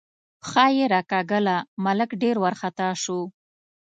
[0.41, 3.19] پښه یې راکاږله، ملک ډېر وارخطا شو.